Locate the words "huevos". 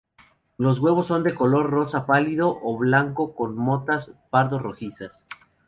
0.79-1.05